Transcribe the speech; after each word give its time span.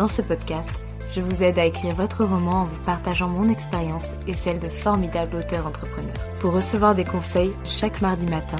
Dans 0.00 0.08
ce 0.08 0.22
podcast, 0.22 0.70
je 1.14 1.20
vous 1.20 1.42
aide 1.42 1.58
à 1.58 1.66
écrire 1.66 1.94
votre 1.94 2.24
roman 2.24 2.62
en 2.62 2.64
vous 2.64 2.84
partageant 2.86 3.28
mon 3.28 3.50
expérience 3.50 4.06
et 4.26 4.32
celle 4.32 4.58
de 4.58 4.70
formidables 4.70 5.36
auteurs 5.36 5.66
entrepreneurs. 5.66 6.26
Pour 6.38 6.54
recevoir 6.54 6.94
des 6.94 7.04
conseils 7.04 7.52
chaque 7.66 8.00
mardi 8.00 8.24
matin, 8.24 8.56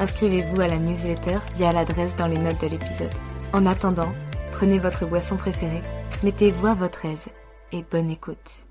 inscrivez-vous 0.00 0.60
à 0.60 0.66
la 0.66 0.78
newsletter 0.78 1.38
via 1.54 1.72
l'adresse 1.72 2.16
dans 2.16 2.26
les 2.26 2.38
notes 2.38 2.60
de 2.60 2.66
l'épisode. 2.66 3.14
En 3.52 3.66
attendant, 3.66 4.12
prenez 4.50 4.80
votre 4.80 5.06
boisson 5.06 5.36
préférée, 5.36 5.82
mettez-vous 6.24 6.66
à 6.66 6.74
votre 6.74 7.04
aise 7.04 7.28
et 7.70 7.84
bonne 7.88 8.10
écoute. 8.10 8.66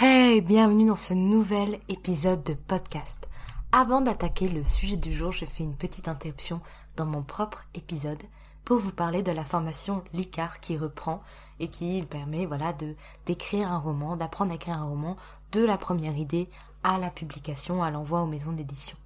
Hey, 0.00 0.42
bienvenue 0.42 0.84
dans 0.84 0.94
ce 0.94 1.12
nouvel 1.12 1.80
épisode 1.88 2.44
de 2.44 2.54
podcast. 2.54 3.26
Avant 3.72 4.00
d'attaquer 4.00 4.48
le 4.48 4.62
sujet 4.62 4.96
du 4.96 5.12
jour, 5.12 5.32
je 5.32 5.44
fais 5.44 5.64
une 5.64 5.76
petite 5.76 6.06
interruption 6.06 6.60
dans 6.94 7.06
mon 7.06 7.24
propre 7.24 7.66
épisode 7.74 8.22
pour 8.64 8.78
vous 8.78 8.92
parler 8.92 9.22
de 9.22 9.32
la 9.32 9.44
formation 9.44 10.02
LICAR 10.12 10.60
qui 10.60 10.76
reprend 10.76 11.22
et 11.58 11.68
qui 11.68 12.02
permet 12.02 12.46
voilà 12.46 12.72
de 12.72 12.94
d'écrire 13.26 13.70
un 13.70 13.78
roman, 13.78 14.16
d'apprendre 14.16 14.52
à 14.52 14.54
écrire 14.54 14.78
un 14.78 14.84
roman 14.84 15.16
de 15.52 15.64
la 15.64 15.78
première 15.78 16.16
idée 16.16 16.48
à 16.82 16.98
la 16.98 17.10
publication, 17.10 17.82
à 17.82 17.90
l'envoi 17.90 18.22
aux 18.22 18.26
maisons 18.26 18.52
d'édition. 18.52 18.96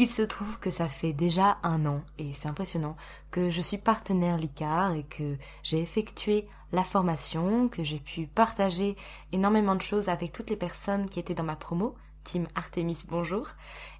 Il 0.00 0.08
se 0.08 0.22
trouve 0.22 0.60
que 0.60 0.70
ça 0.70 0.88
fait 0.88 1.12
déjà 1.12 1.58
un 1.64 1.84
an, 1.84 2.02
et 2.18 2.32
c'est 2.32 2.48
impressionnant, 2.48 2.96
que 3.32 3.50
je 3.50 3.60
suis 3.60 3.78
partenaire 3.78 4.36
LICAR 4.36 4.92
et 4.92 5.02
que 5.02 5.36
j'ai 5.64 5.80
effectué 5.80 6.46
la 6.70 6.84
formation, 6.84 7.68
que 7.68 7.82
j'ai 7.82 7.98
pu 7.98 8.28
partager 8.28 8.96
énormément 9.32 9.74
de 9.74 9.82
choses 9.82 10.08
avec 10.08 10.30
toutes 10.32 10.50
les 10.50 10.56
personnes 10.56 11.08
qui 11.08 11.18
étaient 11.18 11.34
dans 11.34 11.42
ma 11.42 11.56
promo, 11.56 11.96
Artemis 12.54 13.04
bonjour, 13.08 13.48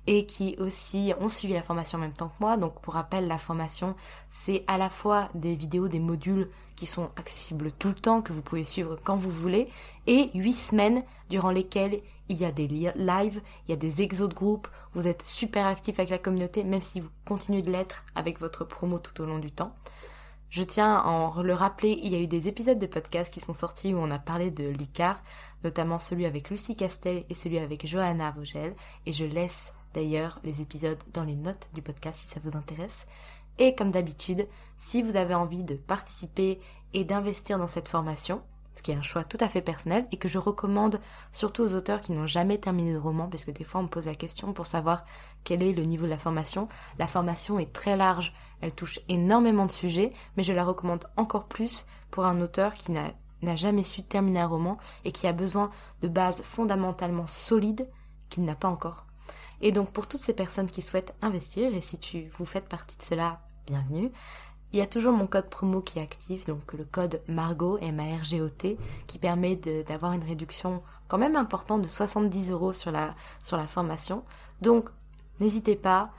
et 0.07 0.27
qui 0.27 0.57
aussi 0.59 1.13
ont 1.21 1.29
suivi 1.29 1.55
la 1.55 1.63
formation 1.63 1.99
en 1.99 2.01
même 2.03 2.13
temps 2.13 2.29
que 2.29 2.41
moi. 2.41 2.57
Donc 2.57 2.81
pour 2.81 2.95
rappel, 2.95 3.27
la 3.27 3.39
formation, 3.39 3.95
c'est 4.31 4.65
à 4.67 4.79
la 4.79 4.91
fois 4.91 5.29
des 5.35 5.55
vidéos, 5.55 5.89
des 5.89 5.99
modules 5.99 6.49
qui 6.77 6.87
sont 6.87 7.11
accessibles 7.17 7.73
tout 7.73 7.89
le 7.89 7.95
temps, 7.95 8.23
que 8.23 8.33
vous 8.33 8.43
pouvez 8.43 8.65
suivre 8.65 8.99
quand 9.03 9.17
vous 9.17 9.31
voulez, 9.31 9.69
et 10.07 10.31
huit 10.35 10.53
semaines 10.53 11.03
durant 11.31 11.51
lesquelles 11.51 12.01
il 12.29 12.37
y 12.37 12.45
a 12.45 12.53
des 12.53 12.69
lives, 12.69 13.41
il 13.67 13.71
y 13.71 13.73
a 13.73 13.77
des 13.77 14.03
exos 14.03 14.29
de 14.29 14.35
groupe, 14.35 14.69
vous 14.93 15.07
êtes 15.07 15.23
super 15.23 15.67
actif 15.67 15.99
avec 15.99 16.11
la 16.11 16.19
communauté, 16.19 16.65
même 16.65 16.83
si 16.83 17.01
vous 17.01 17.11
continuez 17.25 17.63
de 17.63 17.71
l'être 17.71 18.05
avec 18.15 18.41
votre 18.41 18.65
promo 18.65 18.99
tout 18.99 19.21
au 19.23 19.27
long 19.27 19.39
du 19.39 19.51
temps. 19.51 19.75
Je 20.51 20.63
tiens 20.63 20.97
à 20.97 21.43
le 21.43 21.53
rappeler, 21.53 21.99
il 22.03 22.11
y 22.11 22.15
a 22.15 22.21
eu 22.21 22.27
des 22.27 22.49
épisodes 22.49 22.79
de 22.79 22.87
podcast 22.87 23.33
qui 23.33 23.41
sont 23.41 23.53
sortis 23.53 23.93
où 23.93 23.99
on 23.99 24.11
a 24.11 24.19
parlé 24.19 24.51
de 24.51 24.67
l'ICAR, 24.67 25.23
notamment 25.63 25.99
celui 25.99 26.25
avec 26.25 26.49
Lucie 26.49 26.75
Castel 26.75 27.25
et 27.29 27.35
celui 27.35 27.59
avec 27.59 27.87
Johanna 27.87 28.31
Vogel, 28.31 28.75
et 29.05 29.13
je 29.13 29.27
laisse 29.27 29.75
d'ailleurs 29.93 30.41
les 30.45 30.63
épisodes 30.63 30.99
dans 31.13 31.25
les 31.25 31.37
notes 31.37 31.69
du 31.75 31.83
podcast 31.83 32.21
si 32.21 32.29
ça 32.29 32.41
vous 32.43 32.57
intéresse. 32.57 33.07
Et 33.59 33.75
comme 33.75 33.91
d'habitude, 33.91 34.49
si 34.79 35.03
vous 35.03 35.17
avez 35.17 35.35
envie 35.35 35.65
de 35.65 35.75
participer 35.75 36.61
et 36.95 37.05
d'investir 37.05 37.59
dans 37.59 37.67
cette 37.67 37.89
formation, 37.89 38.41
ce 38.79 38.83
qui 38.83 38.93
est 38.93 38.95
un 38.95 39.03
choix 39.03 39.25
tout 39.25 39.39
à 39.41 39.49
fait 39.49 39.61
personnel 39.61 40.07
et 40.13 40.19
que 40.19 40.29
je 40.29 40.39
recommande 40.39 41.01
surtout 41.33 41.63
aux 41.63 41.75
auteurs 41.75 42.01
qui 42.01 42.13
n'ont 42.13 42.29
jamais 42.29 42.59
terminé 42.59 42.93
de 42.93 42.99
roman, 42.99 43.27
parce 43.27 43.45
que 43.45 43.51
des 43.51 43.65
fois 43.65 43.81
on 43.81 43.85
me 43.85 43.89
pose 43.89 44.07
la 44.07 44.15
question 44.15 44.53
pour 44.53 44.67
savoir 44.67 45.05
quel 45.43 45.65
est 45.65 45.73
le 45.73 45.83
niveau 45.83 46.05
de 46.05 46.11
la 46.11 46.19
formation. 46.19 46.69
La 46.97 47.09
formation 47.09 47.59
est 47.59 47.73
très 47.73 47.97
large, 47.97 48.33
elle 48.61 48.71
touche 48.71 49.01
énormément 49.09 49.67
de 49.67 49.73
sujets, 49.73 50.13
mais 50.37 50.45
je 50.45 50.53
la 50.53 50.65
recommande 50.65 51.07
encore 51.17 51.47
plus 51.47 51.87
pour 52.13 52.25
un 52.25 52.41
auteur 52.41 52.75
qui 52.75 52.93
n'a 52.93 53.57
jamais 53.57 53.83
su 53.83 54.05
terminer 54.05 54.41
un 54.41 54.47
roman 54.47 54.77
et 55.05 55.11
qui 55.11 55.27
a 55.27 55.33
besoin 55.33 55.71
de 56.01 56.07
bases 56.07 56.43
fondamentalement 56.43 57.27
solides 57.27 57.89
qu'il 58.29 58.45
n'a 58.45 58.55
pas 58.55 58.69
encore. 58.69 59.07
Et 59.61 59.73
donc 59.73 59.91
pour 59.91 60.07
toutes 60.07 60.21
ces 60.21 60.35
personnes 60.35 60.71
qui 60.71 60.83
souhaitent 60.83 61.17
investir, 61.21 61.75
et 61.75 61.81
si 61.81 61.99
tu 61.99 62.31
vous 62.39 62.45
faites 62.45 62.69
partie 62.69 62.97
de 62.97 63.03
cela, 63.03 63.41
bienvenue. 63.67 64.13
Il 64.73 64.79
y 64.79 64.83
a 64.83 64.87
toujours 64.87 65.13
mon 65.13 65.27
code 65.27 65.49
promo 65.49 65.81
qui 65.81 65.99
est 65.99 66.03
actif, 66.03 66.47
donc 66.47 66.75
le 66.75 66.85
code 66.85 67.23
Margot, 67.27 67.79
M-A-R-G-O-T, 67.81 68.77
qui 69.07 69.19
permet 69.19 69.57
d'avoir 69.57 70.13
une 70.13 70.25
réduction 70.25 70.83
quand 71.09 71.19
même 71.19 71.37
importante 71.37 71.83
de 71.83 71.89
70 71.89 72.51
euros 72.51 72.73
sur 72.73 72.93
la, 72.93 73.15
formation. 73.67 74.25
Donc, 74.61 74.91
n'hésitez 75.41 75.75
pas. 75.75 76.11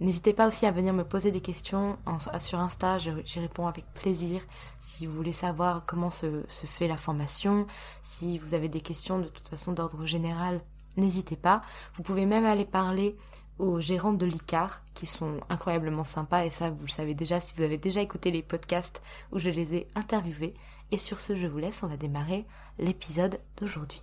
N'hésitez 0.00 0.34
pas 0.34 0.48
aussi 0.48 0.66
à 0.66 0.72
venir 0.72 0.92
me 0.92 1.04
poser 1.04 1.30
des 1.30 1.40
questions 1.40 1.96
sur 2.40 2.58
Insta, 2.58 2.98
j'y 2.98 3.40
réponds 3.40 3.68
avec 3.68 3.86
plaisir. 3.94 4.42
Si 4.78 5.06
vous 5.06 5.14
voulez 5.14 5.32
savoir 5.32 5.86
comment 5.86 6.10
se 6.10 6.42
fait 6.48 6.88
la 6.88 6.96
formation, 6.96 7.66
si 8.02 8.38
vous 8.38 8.54
avez 8.54 8.68
des 8.68 8.80
questions 8.80 9.18
de 9.18 9.28
toute 9.28 9.48
façon 9.48 9.72
d'ordre 9.72 10.04
général, 10.04 10.60
n'hésitez 10.96 11.36
pas. 11.36 11.62
Vous 11.94 12.02
pouvez 12.02 12.26
même 12.26 12.44
aller 12.44 12.66
parler 12.66 13.16
aux 13.58 13.80
gérantes 13.80 14.18
de 14.18 14.26
l'ICAR 14.26 14.82
qui 14.94 15.06
sont 15.06 15.40
incroyablement 15.48 16.04
sympas 16.04 16.44
et 16.44 16.50
ça 16.50 16.70
vous 16.70 16.82
le 16.82 16.90
savez 16.90 17.14
déjà 17.14 17.40
si 17.40 17.54
vous 17.56 17.62
avez 17.62 17.78
déjà 17.78 18.00
écouté 18.00 18.30
les 18.30 18.42
podcasts 18.42 19.02
où 19.32 19.38
je 19.38 19.50
les 19.50 19.74
ai 19.74 19.88
interviewés. 19.94 20.54
Et 20.90 20.98
sur 20.98 21.20
ce, 21.20 21.36
je 21.36 21.46
vous 21.46 21.58
laisse, 21.58 21.82
on 21.82 21.88
va 21.88 21.96
démarrer 21.96 22.44
l'épisode 22.78 23.40
d'aujourd'hui. 23.56 24.02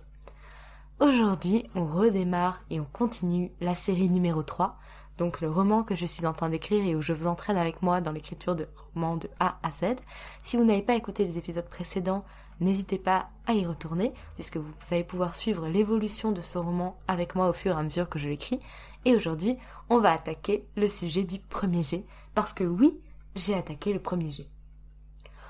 Aujourd'hui, 1.00 1.64
on 1.74 1.84
redémarre 1.84 2.62
et 2.70 2.78
on 2.78 2.84
continue 2.84 3.50
la 3.60 3.74
série 3.74 4.08
numéro 4.08 4.42
3, 4.42 4.78
donc 5.18 5.40
le 5.40 5.50
roman 5.50 5.82
que 5.82 5.96
je 5.96 6.06
suis 6.06 6.26
en 6.26 6.32
train 6.32 6.48
d'écrire 6.48 6.84
et 6.84 6.94
où 6.94 7.02
je 7.02 7.12
vous 7.12 7.26
entraîne 7.26 7.56
avec 7.56 7.82
moi 7.82 8.00
dans 8.00 8.12
l'écriture 8.12 8.54
de 8.54 8.68
romans 8.94 9.16
de 9.16 9.28
A 9.40 9.58
à 9.62 9.70
Z. 9.70 9.96
Si 10.42 10.56
vous 10.56 10.64
n'avez 10.64 10.82
pas 10.82 10.94
écouté 10.94 11.24
les 11.24 11.38
épisodes 11.38 11.68
précédents, 11.68 12.24
n'hésitez 12.62 12.98
pas 12.98 13.28
à 13.46 13.54
y 13.54 13.66
retourner, 13.66 14.12
puisque 14.34 14.56
vous 14.56 14.72
allez 14.90 15.04
pouvoir 15.04 15.34
suivre 15.34 15.68
l'évolution 15.68 16.32
de 16.32 16.40
ce 16.40 16.58
roman 16.58 16.96
avec 17.08 17.34
moi 17.34 17.48
au 17.48 17.52
fur 17.52 17.72
et 17.72 17.78
à 17.78 17.82
mesure 17.82 18.08
que 18.08 18.18
je 18.18 18.28
l'écris. 18.28 18.60
Et 19.04 19.14
aujourd'hui, 19.14 19.58
on 19.90 19.98
va 19.98 20.12
attaquer 20.12 20.64
le 20.76 20.88
sujet 20.88 21.24
du 21.24 21.38
premier 21.38 21.82
jet, 21.82 22.04
parce 22.34 22.52
que 22.52 22.64
oui, 22.64 22.98
j'ai 23.34 23.54
attaqué 23.54 23.92
le 23.92 24.00
premier 24.00 24.30
jet. 24.30 24.48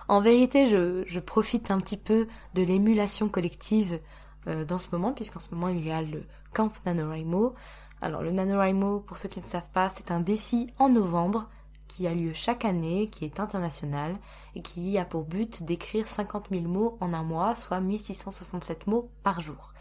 En 0.08 0.20
vérité, 0.20 0.66
je, 0.66 1.20
profite 1.20 1.70
un 1.70 1.78
petit 1.78 1.96
peu 1.96 2.26
de 2.54 2.62
l'émulation 2.62 3.28
collective 3.28 4.00
euh, 4.48 4.64
dans 4.64 4.78
ce 4.78 4.88
moment, 4.92 5.12
puisqu'en 5.12 5.40
ce 5.40 5.54
moment 5.54 5.68
il 5.68 5.86
y 5.86 5.90
a 5.90 6.02
le 6.02 6.24
Camp 6.52 6.72
NaNoWriMo. 6.84 7.54
Alors 8.00 8.22
le 8.22 8.32
NaNoWriMo, 8.32 9.00
pour 9.00 9.16
ceux 9.16 9.28
qui 9.28 9.40
ne 9.40 9.44
savent 9.44 9.70
pas, 9.72 9.88
c'est 9.88 10.10
un 10.10 10.20
défi 10.20 10.66
en 10.78 10.88
novembre 10.88 11.48
qui 11.92 12.06
a 12.06 12.14
lieu 12.14 12.32
chaque 12.32 12.64
année, 12.64 13.08
qui 13.08 13.24
est 13.26 13.38
international 13.38 14.16
et 14.54 14.62
qui 14.62 14.96
a 14.96 15.04
pour 15.04 15.24
but 15.24 15.62
d'écrire 15.62 16.06
50 16.06 16.46
000 16.50 16.62
mots 16.62 16.96
en 17.00 17.12
un 17.12 17.22
mois, 17.22 17.54
soit 17.54 17.80
1667 17.80 18.86
mots 18.86 19.10
par 19.22 19.40
jour. 19.40 19.74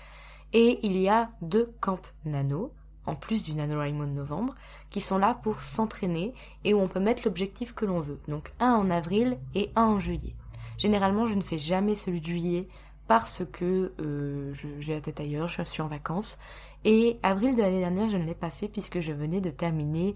Et 0.52 0.80
il 0.84 0.98
y 0.98 1.08
a 1.08 1.30
deux 1.42 1.74
camps 1.80 2.02
nano, 2.26 2.74
en 3.06 3.16
plus 3.16 3.44
du 3.44 3.54
NaNoWriMo 3.54 4.06
de 4.06 4.12
novembre, 4.12 4.56
qui 4.90 5.00
sont 5.00 5.18
là 5.18 5.40
pour 5.42 5.62
s'entraîner 5.62 6.34
et 6.66 6.74
où 6.74 6.80
on 6.80 6.90
peut 6.90 7.00
mettre 7.00 7.24
l'objectif 7.24 7.74
que 7.74 7.86
l'on 7.86 8.02
veut. 8.02 8.20
Donc 8.28 8.52
un 8.60 8.74
en 8.74 8.92
avril 8.92 9.38
et 9.56 9.72
un 9.76 9.86
en 9.86 10.00
juillet. 10.00 10.36
Généralement, 10.78 11.26
je 11.26 11.36
ne 11.36 11.42
fais 11.42 11.60
jamais 11.60 11.96
celui 11.96 12.20
de 12.20 12.26
juillet 12.26 12.68
parce 13.08 13.44
que 13.52 13.94
euh, 14.02 14.54
j'ai 14.80 14.94
la 14.94 15.02
tête 15.02 15.20
ailleurs, 15.22 15.48
je 15.48 15.64
suis 15.64 15.82
en 15.82 15.88
vacances. 15.88 16.38
Et 16.84 17.20
avril 17.24 17.56
de 17.56 17.62
l'année 17.62 17.80
dernière, 17.80 18.10
je 18.10 18.18
ne 18.18 18.26
l'ai 18.26 18.36
pas 18.36 18.50
fait 18.50 18.68
puisque 18.68 19.00
je 19.00 19.14
venais 19.14 19.40
de 19.40 19.50
terminer 19.50 20.16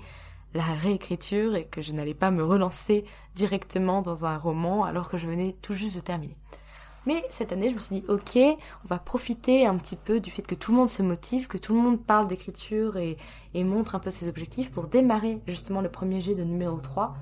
la 0.55 0.63
réécriture 0.63 1.55
et 1.55 1.65
que 1.65 1.81
je 1.81 1.91
n'allais 1.91 2.13
pas 2.13 2.31
me 2.31 2.43
relancer 2.43 3.05
directement 3.35 4.01
dans 4.01 4.25
un 4.25 4.37
roman 4.37 4.85
alors 4.85 5.09
que 5.09 5.17
je 5.17 5.27
venais 5.27 5.55
tout 5.61 5.73
juste 5.73 5.97
de 5.97 6.01
terminer. 6.01 6.37
Mais 7.05 7.23
cette 7.29 7.51
année, 7.51 7.69
je 7.69 7.75
me 7.75 7.79
suis 7.79 7.99
dit, 7.99 8.05
ok, 8.07 8.37
on 8.37 8.87
va 8.87 8.97
profiter 8.97 9.67
un 9.67 9.75
petit 9.77 9.95
peu 9.95 10.19
du 10.19 10.31
fait 10.31 10.41
que 10.41 10.55
tout 10.55 10.71
le 10.71 10.77
monde 10.77 10.89
se 10.89 11.03
motive, 11.03 11.47
que 11.47 11.59
tout 11.59 11.73
le 11.75 11.79
monde 11.79 12.01
parle 12.01 12.25
d'écriture 12.25 12.97
et, 12.97 13.17
montre 13.53 13.93
un 13.93 13.99
peu 13.99 14.09
ses 14.09 14.27
objectifs 14.27 14.71
pour 14.71 14.87
démarrer 14.87 15.39
justement 15.45 15.81
le 15.81 15.89
premier 15.89 16.19
jet 16.21 16.33
de 16.33 16.43
numéro 16.43 16.77
3 16.77 17.15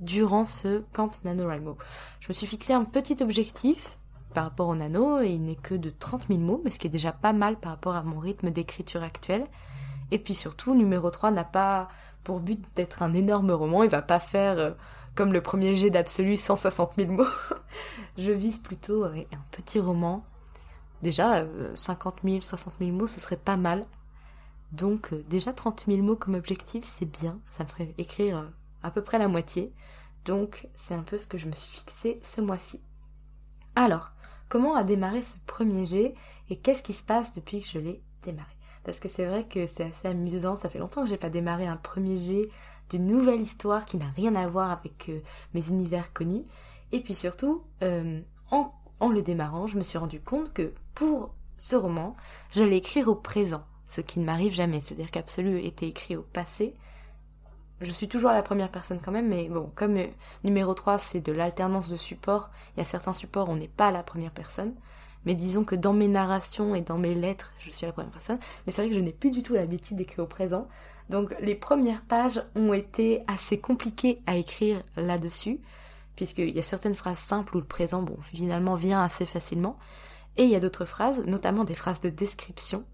durant 0.00 0.46
ce 0.46 0.82
camp 0.92 1.10
NaNoWriMo. 1.24 1.76
Je 2.20 2.28
me 2.28 2.32
suis 2.32 2.46
fixé 2.46 2.72
un 2.72 2.84
petit 2.84 3.22
objectif 3.22 3.98
par 4.32 4.44
rapport 4.44 4.68
au 4.68 4.74
nano, 4.74 5.20
et 5.20 5.30
il 5.30 5.42
n'est 5.42 5.56
que 5.56 5.74
de 5.74 5.90
30 5.90 6.28
000 6.28 6.40
mots, 6.40 6.60
mais 6.64 6.70
ce 6.70 6.78
qui 6.78 6.86
est 6.86 6.90
déjà 6.90 7.12
pas 7.12 7.32
mal 7.32 7.58
par 7.58 7.72
rapport 7.72 7.94
à 7.94 8.02
mon 8.02 8.18
rythme 8.18 8.50
d'écriture 8.50 9.02
actuel. 9.02 9.46
Et 10.10 10.18
puis 10.18 10.34
surtout, 10.34 10.74
numéro 10.74 11.10
3 11.10 11.30
n'a 11.30 11.44
pas 11.44 11.88
pour 12.26 12.40
but 12.40 12.60
d'être 12.74 13.04
un 13.04 13.14
énorme 13.14 13.52
roman, 13.52 13.84
il 13.84 13.88
va 13.88 14.02
pas 14.02 14.18
faire 14.18 14.58
euh, 14.58 14.72
comme 15.14 15.32
le 15.32 15.40
premier 15.40 15.76
jet 15.76 15.90
d'absolu 15.90 16.36
160 16.36 16.94
000 16.96 17.12
mots. 17.12 17.24
Je 18.18 18.32
vise 18.32 18.56
plutôt 18.56 19.04
un 19.04 19.14
petit 19.52 19.78
roman. 19.78 20.24
Déjà, 21.02 21.46
50 21.74 22.16
000, 22.24 22.40
60 22.40 22.74
000 22.80 22.90
mots, 22.90 23.06
ce 23.06 23.20
serait 23.20 23.36
pas 23.36 23.56
mal. 23.56 23.86
Donc 24.72 25.12
euh, 25.12 25.24
déjà 25.28 25.52
30 25.52 25.84
000 25.86 26.02
mots 26.02 26.16
comme 26.16 26.34
objectif, 26.34 26.82
c'est 26.82 27.06
bien. 27.06 27.38
Ça 27.48 27.62
me 27.62 27.68
ferait 27.68 27.94
écrire 27.96 28.38
euh, 28.38 28.50
à 28.82 28.90
peu 28.90 29.02
près 29.02 29.18
la 29.18 29.28
moitié. 29.28 29.72
Donc 30.24 30.66
c'est 30.74 30.94
un 30.94 31.04
peu 31.04 31.18
ce 31.18 31.28
que 31.28 31.38
je 31.38 31.46
me 31.46 31.52
suis 31.52 31.78
fixé 31.78 32.18
ce 32.24 32.40
mois-ci. 32.40 32.80
Alors, 33.76 34.10
comment 34.48 34.74
a 34.74 34.82
démarré 34.82 35.22
ce 35.22 35.36
premier 35.46 35.84
jet 35.84 36.14
et 36.50 36.56
qu'est-ce 36.56 36.82
qui 36.82 36.92
se 36.92 37.04
passe 37.04 37.30
depuis 37.32 37.60
que 37.60 37.68
je 37.68 37.78
l'ai 37.78 38.02
démarré? 38.24 38.55
Parce 38.86 39.00
que 39.00 39.08
c'est 39.08 39.24
vrai 39.24 39.42
que 39.42 39.66
c'est 39.66 39.82
assez 39.82 40.06
amusant, 40.06 40.54
ça 40.54 40.70
fait 40.70 40.78
longtemps 40.78 41.02
que 41.02 41.08
j'ai 41.08 41.16
pas 41.16 41.28
démarré 41.28 41.66
un 41.66 41.76
premier 41.76 42.16
jet 42.16 42.48
d'une 42.88 43.04
nouvelle 43.04 43.40
histoire 43.40 43.84
qui 43.84 43.96
n'a 43.96 44.06
rien 44.06 44.36
à 44.36 44.46
voir 44.46 44.70
avec 44.70 45.08
euh, 45.08 45.18
mes 45.54 45.68
univers 45.70 46.12
connus. 46.12 46.44
Et 46.92 47.00
puis 47.00 47.12
surtout, 47.12 47.64
euh, 47.82 48.20
en, 48.52 48.70
le 49.10 49.22
démarrant, 49.22 49.66
je 49.66 49.76
me 49.76 49.82
suis 49.82 49.98
rendu 49.98 50.20
compte 50.20 50.52
que 50.52 50.72
pour 50.94 51.34
ce 51.58 51.74
roman, 51.74 52.14
j'allais 52.52 52.76
écrire 52.76 53.08
au 53.08 53.16
présent, 53.16 53.64
ce 53.88 54.00
qui 54.00 54.20
ne 54.20 54.24
m'arrive 54.24 54.54
jamais, 54.54 54.78
c'est-à-dire 54.78 55.10
qu'Absolu 55.10 55.58
était 55.64 55.88
écrit 55.88 56.14
au 56.14 56.22
passé, 56.22 56.72
je 57.80 57.90
suis 57.90 58.06
toujours 58.06 58.30
la 58.30 58.44
première 58.44 58.70
personne 58.70 59.00
quand 59.04 59.12
même, 59.12 59.28
mais 59.28 59.48
bon, 59.48 59.72
comme 59.74 59.96
euh, 59.96 60.06
numéro 60.44 60.74
3 60.74 60.98
c'est 60.98 61.20
de 61.20 61.32
l'alternance 61.32 61.88
de 61.88 61.96
support, 61.96 62.50
il 62.76 62.78
y 62.78 62.82
a 62.82 62.84
certains 62.84 63.12
supports 63.12 63.48
on 63.48 63.56
n'est 63.56 63.66
pas 63.66 63.90
la 63.90 64.04
première 64.04 64.30
personne. 64.30 64.74
Mais 65.26 65.34
disons 65.34 65.64
que 65.64 65.74
dans 65.74 65.92
mes 65.92 66.08
narrations 66.08 66.74
et 66.74 66.80
dans 66.80 66.98
mes 66.98 67.14
lettres, 67.14 67.52
je 67.58 67.70
suis 67.70 67.84
la 67.84 67.92
première 67.92 68.12
personne. 68.12 68.38
Mais 68.66 68.72
c'est 68.72 68.82
vrai 68.82 68.88
que 68.88 68.94
je 68.94 69.00
n'ai 69.00 69.12
plus 69.12 69.30
du 69.30 69.42
tout 69.42 69.54
l'habitude 69.54 69.96
d'écrire 69.96 70.24
au 70.24 70.28
présent. 70.28 70.68
Donc 71.10 71.34
les 71.40 71.54
premières 71.54 72.02
pages 72.02 72.42
ont 72.54 72.72
été 72.72 73.22
assez 73.26 73.58
compliquées 73.58 74.22
à 74.26 74.36
écrire 74.36 74.82
là-dessus, 74.96 75.60
puisqu'il 76.14 76.54
y 76.54 76.58
a 76.58 76.62
certaines 76.62 76.94
phrases 76.94 77.18
simples 77.18 77.56
où 77.56 77.60
le 77.60 77.66
présent, 77.66 78.02
bon, 78.02 78.16
finalement 78.22 78.76
vient 78.76 79.02
assez 79.02 79.26
facilement. 79.26 79.76
Et 80.36 80.44
il 80.44 80.50
y 80.50 80.56
a 80.56 80.60
d'autres 80.60 80.84
phrases, 80.84 81.24
notamment 81.26 81.64
des 81.64 81.74
phrases 81.74 82.00
de 82.00 82.08
description, 82.08 82.84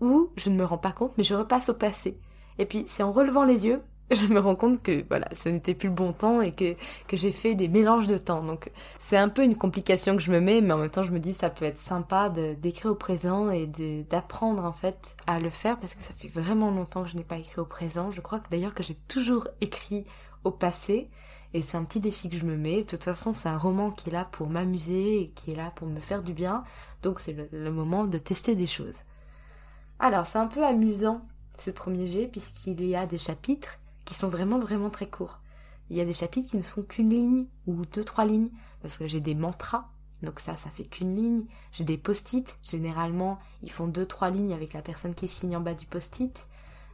où 0.00 0.30
je 0.36 0.48
ne 0.48 0.56
me 0.56 0.64
rends 0.64 0.78
pas 0.78 0.92
compte, 0.92 1.12
mais 1.18 1.24
je 1.24 1.34
repasse 1.34 1.68
au 1.68 1.74
passé. 1.74 2.18
Et 2.58 2.66
puis 2.66 2.84
c'est 2.86 3.02
en 3.02 3.12
relevant 3.12 3.44
les 3.44 3.66
yeux 3.66 3.82
je 4.10 4.26
me 4.26 4.40
rends 4.40 4.54
compte 4.54 4.82
que 4.82 5.04
voilà, 5.08 5.28
ce 5.34 5.48
n'était 5.48 5.74
plus 5.74 5.88
le 5.88 5.94
bon 5.94 6.12
temps 6.12 6.40
et 6.40 6.52
que, 6.52 6.74
j'ai 7.12 7.32
fait 7.32 7.54
des 7.54 7.68
mélanges 7.68 8.06
de 8.06 8.16
temps. 8.16 8.42
Donc 8.42 8.70
c'est 8.98 9.16
un 9.16 9.28
peu 9.28 9.44
une 9.44 9.56
complication 9.56 10.16
que 10.16 10.22
je 10.22 10.30
me 10.30 10.40
mets, 10.40 10.60
mais 10.60 10.72
en 10.72 10.78
même 10.78 10.90
temps 10.90 11.02
je 11.02 11.10
me 11.10 11.18
dis 11.18 11.34
ça 11.34 11.50
peut 11.50 11.64
être 11.64 11.78
sympa 11.78 12.28
d'écrire 12.28 12.92
au 12.92 12.94
présent 12.94 13.50
et 13.50 13.66
d'apprendre 14.08 14.64
en 14.64 14.72
fait 14.72 15.16
à 15.26 15.38
le 15.40 15.50
faire 15.50 15.76
parce 15.78 15.94
que 15.94 16.02
ça 16.02 16.14
fait 16.16 16.28
vraiment 16.28 16.70
longtemps 16.70 17.02
que 17.02 17.10
je 17.10 17.16
n'ai 17.16 17.24
pas 17.24 17.36
écrit 17.36 17.60
au 17.60 17.66
présent. 17.66 18.10
Je 18.10 18.20
crois 18.20 18.40
que 18.40 18.48
d'ailleurs 18.48 18.74
que 18.74 18.82
j'ai 18.82 18.96
toujours 19.08 19.48
écrit 19.60 20.04
au 20.44 20.50
passé 20.50 21.10
et 21.54 21.62
c'est 21.62 21.76
un 21.76 21.84
petit 21.84 22.00
défi 22.00 22.30
que 22.30 22.38
je 22.38 22.46
me 22.46 22.56
mets. 22.56 22.82
De 22.82 22.86
toute 22.86 23.04
façon 23.04 23.32
c'est 23.32 23.48
un 23.48 23.58
roman 23.58 23.90
qui 23.90 24.08
est 24.08 24.12
là 24.12 24.26
pour 24.30 24.48
m'amuser 24.48 25.20
et 25.20 25.28
qui 25.30 25.50
est 25.50 25.56
là 25.56 25.70
pour 25.74 25.86
me 25.86 26.00
faire 26.00 26.22
du 26.22 26.32
bien. 26.32 26.64
Donc 27.02 27.20
c'est 27.20 27.36
le 27.52 27.70
moment 27.70 28.04
de 28.04 28.16
tester 28.16 28.54
des 28.54 28.66
choses. 28.66 29.02
Alors 29.98 30.26
c'est 30.26 30.38
un 30.38 30.46
peu 30.46 30.64
amusant 30.64 31.20
ce 31.58 31.70
premier 31.70 32.06
jet 32.06 32.26
puisqu'il 32.28 32.82
y 32.84 32.94
a 32.94 33.04
des 33.04 33.18
chapitres 33.18 33.78
qui 34.08 34.14
sont 34.14 34.28
vraiment 34.28 34.58
vraiment 34.58 34.88
très 34.88 35.06
courts. 35.06 35.38
Il 35.90 35.96
y 35.96 36.00
a 36.00 36.04
des 36.06 36.14
chapitres 36.14 36.50
qui 36.50 36.56
ne 36.56 36.62
font 36.62 36.82
qu'une 36.82 37.10
ligne 37.10 37.44
ou 37.66 37.84
deux 37.84 38.04
trois 38.04 38.24
lignes 38.24 38.48
parce 38.80 38.96
que 38.96 39.06
j'ai 39.06 39.20
des 39.20 39.34
mantras 39.34 39.88
donc 40.22 40.40
ça 40.40 40.56
ça 40.56 40.70
fait 40.70 40.84
qu'une 40.84 41.14
ligne. 41.14 41.44
J'ai 41.72 41.84
des 41.84 41.98
post-it 41.98 42.58
généralement 42.62 43.38
ils 43.62 43.70
font 43.70 43.86
deux 43.86 44.06
trois 44.06 44.30
lignes 44.30 44.54
avec 44.54 44.72
la 44.72 44.80
personne 44.80 45.14
qui 45.14 45.28
signe 45.28 45.56
en 45.56 45.60
bas 45.60 45.74
du 45.74 45.84
post-it. 45.84 46.46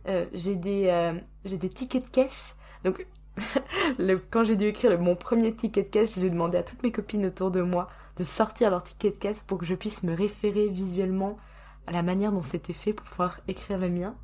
Euh, 0.08 0.26
j'ai 0.32 0.56
des 0.56 0.88
euh, 0.88 1.18
j'ai 1.44 1.56
des 1.56 1.68
tickets 1.68 2.04
de 2.04 2.10
caisse 2.10 2.56
donc 2.82 3.06
quand 4.30 4.44
j'ai 4.44 4.56
dû 4.56 4.64
écrire 4.64 4.98
mon 5.00 5.16
premier 5.16 5.54
ticket 5.54 5.84
de 5.84 5.88
caisse, 5.88 6.18
j'ai 6.18 6.30
demandé 6.30 6.58
à 6.58 6.62
toutes 6.64 6.82
mes 6.82 6.92
copines 6.92 7.26
autour 7.26 7.50
de 7.50 7.62
moi 7.62 7.88
de 8.16 8.24
sortir 8.24 8.70
leur 8.70 8.82
ticket 8.82 9.10
de 9.10 9.16
caisse 9.16 9.42
pour 9.46 9.58
que 9.58 9.66
je 9.66 9.74
puisse 9.74 10.02
me 10.02 10.14
référer 10.14 10.68
visuellement 10.68 11.36
à 11.86 11.92
la 11.92 12.02
manière 12.02 12.32
dont 12.32 12.42
c'était 12.42 12.72
fait 12.72 12.92
pour 12.92 13.06
pouvoir 13.06 13.40
écrire 13.48 13.78
le 13.78 13.88
mien. 13.88 14.14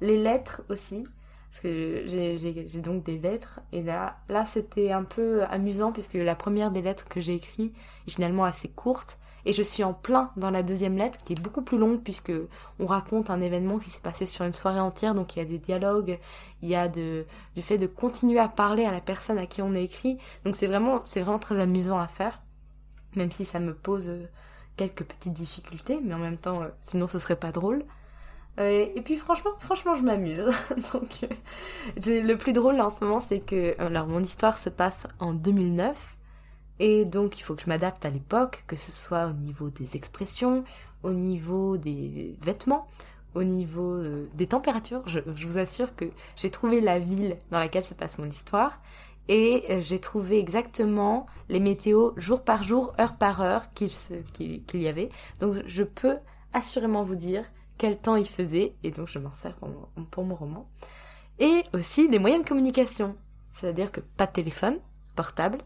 Les 0.00 0.20
lettres 0.20 0.62
aussi, 0.68 1.04
parce 1.50 1.62
que 1.62 2.04
j'ai 2.06 2.80
donc 2.80 3.02
des 3.02 3.18
lettres. 3.18 3.60
Et 3.72 3.82
là 3.82 4.18
là 4.28 4.44
c'était 4.44 4.92
un 4.92 5.02
peu 5.02 5.42
amusant 5.44 5.90
puisque 5.90 6.14
la 6.14 6.36
première 6.36 6.70
des 6.70 6.80
lettres 6.80 7.08
que 7.08 7.20
j'ai 7.20 7.34
écrites 7.34 7.74
est 8.06 8.10
finalement 8.10 8.44
assez 8.44 8.68
courte. 8.68 9.18
Et 9.46 9.52
je 9.52 9.62
suis 9.62 9.82
en 9.82 9.92
plein 9.92 10.30
dans 10.36 10.50
la 10.50 10.62
deuxième 10.62 10.96
lettre 10.96 11.18
qui 11.24 11.32
est 11.32 11.40
beaucoup 11.40 11.62
plus 11.62 11.78
longue 11.78 12.02
puisque 12.02 12.32
on 12.78 12.86
raconte 12.86 13.30
un 13.30 13.40
événement 13.40 13.78
qui 13.78 13.90
s'est 13.90 14.02
passé 14.02 14.26
sur 14.26 14.44
une 14.44 14.52
soirée 14.52 14.80
entière. 14.80 15.14
Donc 15.14 15.34
il 15.34 15.40
y 15.40 15.42
a 15.42 15.44
des 15.44 15.58
dialogues 15.58 16.18
il 16.62 16.68
y 16.68 16.76
a 16.76 16.88
de, 16.88 17.26
du 17.56 17.62
fait 17.62 17.78
de 17.78 17.86
continuer 17.86 18.38
à 18.38 18.48
parler 18.48 18.84
à 18.84 18.92
la 18.92 19.00
personne 19.00 19.38
à 19.38 19.46
qui 19.46 19.60
on 19.60 19.74
a 19.74 19.80
écrit. 19.80 20.18
Donc 20.44 20.54
c'est 20.54 20.68
vraiment 20.68 21.00
c'est 21.04 21.20
vraiment 21.20 21.40
très 21.40 21.58
amusant 21.58 21.98
à 21.98 22.06
faire 22.06 22.40
même 23.16 23.32
si 23.32 23.44
ça 23.44 23.58
me 23.58 23.74
pose 23.74 24.06
euh, 24.06 24.26
quelques 24.76 25.02
petites 25.02 25.32
difficultés. 25.32 25.98
Mais 26.00 26.14
en 26.14 26.18
même 26.18 26.38
temps 26.38 26.62
euh, 26.62 26.68
sinon 26.80 27.08
ce 27.08 27.18
serait 27.18 27.34
pas 27.34 27.50
drôle 27.50 27.84
euh, 28.58 28.86
et 28.94 29.00
puis 29.00 29.16
franchement, 29.16 29.52
franchement, 29.58 29.94
je 29.94 30.02
m'amuse. 30.02 30.44
Donc, 30.92 31.24
euh, 31.24 32.22
le 32.22 32.34
plus 32.34 32.52
drôle 32.52 32.80
en 32.80 32.90
ce 32.90 33.04
moment, 33.04 33.20
c'est 33.20 33.40
que 33.40 33.80
alors 33.80 34.06
mon 34.06 34.22
histoire 34.22 34.58
se 34.58 34.68
passe 34.68 35.06
en 35.18 35.32
2009 35.32 36.16
et 36.78 37.04
donc 37.04 37.38
il 37.38 37.42
faut 37.42 37.54
que 37.54 37.62
je 37.62 37.68
m'adapte 37.68 38.04
à 38.06 38.10
l'époque, 38.10 38.64
que 38.66 38.76
ce 38.76 38.90
soit 38.90 39.26
au 39.26 39.32
niveau 39.32 39.70
des 39.70 39.96
expressions, 39.96 40.64
au 41.02 41.12
niveau 41.12 41.76
des 41.76 42.36
vêtements, 42.40 42.88
au 43.34 43.44
niveau 43.44 43.92
euh, 43.92 44.28
des 44.34 44.46
températures. 44.46 45.02
Je, 45.06 45.20
vous 45.20 45.58
assure 45.58 45.94
que 45.94 46.06
j'ai 46.36 46.50
trouvé 46.50 46.80
la 46.80 46.98
ville 46.98 47.36
dans 47.50 47.58
laquelle 47.58 47.82
se 47.82 47.94
passe 47.94 48.18
mon 48.18 48.28
histoire 48.28 48.80
et 49.28 49.80
j'ai 49.80 50.00
trouvé 50.00 50.38
exactement 50.40 51.26
les 51.48 51.60
météos 51.60 52.14
jour 52.16 52.42
par 52.42 52.64
jour, 52.64 52.92
heure 52.98 53.16
par 53.16 53.42
heure 53.42 53.72
qu'il 53.74 54.64
y 54.74 54.88
avait. 54.88 55.10
Donc 55.38 55.58
je 55.66 55.84
peux 55.84 56.16
assurément 56.52 57.04
vous 57.04 57.14
dire 57.14 57.44
quel 57.80 57.96
temps 57.96 58.16
il 58.16 58.28
faisait, 58.28 58.74
et 58.82 58.90
donc 58.90 59.08
je 59.08 59.18
m'en 59.18 59.32
sers 59.32 59.56
pour 59.56 60.24
mon, 60.24 60.34
roman. 60.34 60.68
Et 61.38 61.64
aussi 61.72 62.10
des 62.10 62.18
moyens 62.18 62.44
de 62.44 62.48
communication, 62.48 63.16
c'est-à-dire 63.54 63.90
que 63.90 64.00
pas 64.00 64.26
de 64.26 64.32
téléphone 64.32 64.78
portable, 65.16 65.56